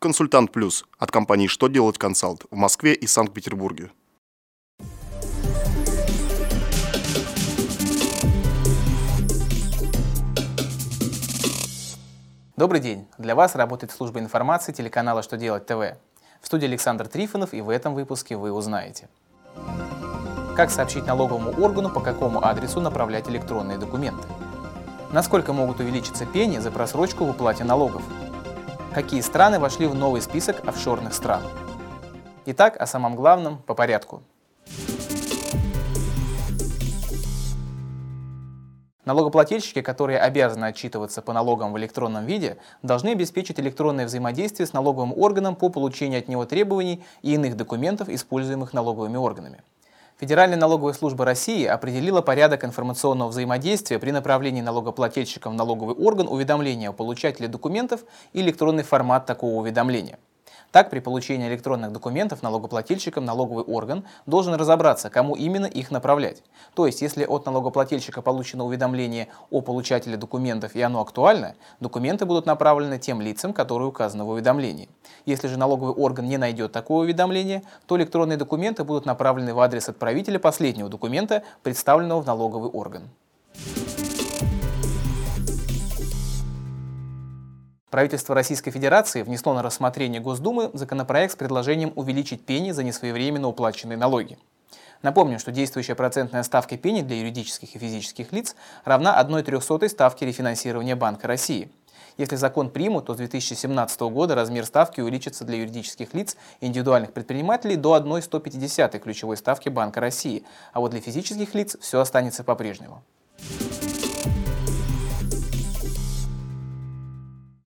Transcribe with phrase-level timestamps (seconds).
[0.00, 3.90] Консультант Плюс от компании «Что делать консалт» в Москве и Санкт-Петербурге.
[12.56, 13.08] Добрый день!
[13.18, 15.98] Для вас работает служба информации телеканала «Что делать ТВ».
[16.40, 19.08] В студии Александр Трифонов и в этом выпуске вы узнаете.
[20.54, 24.28] Как сообщить налоговому органу, по какому адресу направлять электронные документы?
[25.10, 28.04] Насколько могут увеличиться пени за просрочку в уплате налогов?
[28.98, 31.44] Какие страны вошли в новый список офшорных стран?
[32.46, 34.24] Итак, о самом главном по порядку.
[39.04, 45.16] Налогоплательщики, которые обязаны отчитываться по налогам в электронном виде, должны обеспечить электронное взаимодействие с налоговым
[45.16, 49.62] органом по получению от него требований и иных документов, используемых налоговыми органами.
[50.20, 56.90] Федеральная налоговая служба России определила порядок информационного взаимодействия при направлении налогоплательщикам в налоговый орган уведомления
[56.90, 58.00] о получателе документов
[58.32, 60.18] и электронный формат такого уведомления.
[60.70, 66.42] Так, при получении электронных документов налогоплательщикам налоговый орган должен разобраться, кому именно их направлять.
[66.74, 72.44] То есть, если от налогоплательщика получено уведомление о получателе документов и оно актуально, документы будут
[72.44, 74.90] направлены тем лицам, которые указаны в уведомлении.
[75.24, 79.88] Если же налоговый орган не найдет такое уведомление, то электронные документы будут направлены в адрес
[79.88, 83.08] отправителя последнего документа, представленного в налоговый орган.
[87.90, 93.96] Правительство Российской Федерации внесло на рассмотрение Госдумы законопроект с предложением увеличить пени за несвоевременно уплаченные
[93.96, 94.38] налоги.
[95.00, 100.96] Напомню, что действующая процентная ставка пени для юридических и физических лиц равна 1,03 ставке рефинансирования
[100.96, 101.70] Банка России.
[102.18, 107.14] Если закон примут, то с 2017 года размер ставки увеличится для юридических лиц и индивидуальных
[107.14, 113.02] предпринимателей до 1,150 ключевой ставки Банка России, а вот для физических лиц все останется по-прежнему.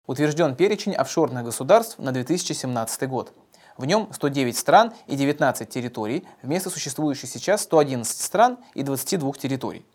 [0.10, 3.32] Утвержден перечень офшорных государств на 2017 год.
[3.78, 9.86] В нем 109 стран и 19 территорий вместо существующих сейчас 111 стран и 22 территорий.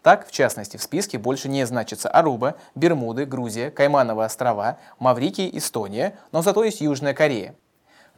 [0.00, 6.16] Так, в частности, в списке больше не значится Аруба, Бермуды, Грузия, Каймановы острова, Маврикий, Эстония,
[6.32, 7.54] но зато есть Южная Корея.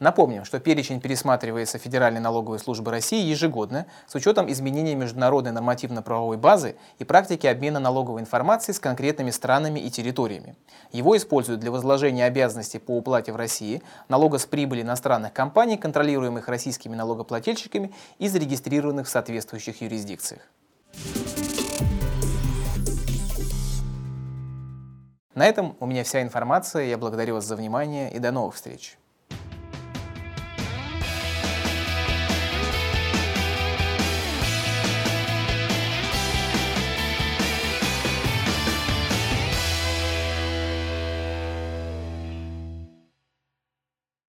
[0.01, 6.75] Напомним, что перечень пересматривается Федеральной налоговой службой России ежегодно с учетом изменения международной нормативно-правовой базы
[6.97, 10.55] и практики обмена налоговой информацией с конкретными странами и территориями.
[10.91, 16.47] Его используют для возложения обязанностей по уплате в России налога с прибыли иностранных компаний, контролируемых
[16.47, 20.41] российскими налогоплательщиками и зарегистрированных в соответствующих юрисдикциях.
[25.35, 26.85] На этом у меня вся информация.
[26.85, 28.97] Я благодарю вас за внимание и до новых встреч.